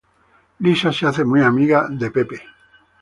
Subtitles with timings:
[0.61, 2.33] Lisa se hace muy amiga de Bob.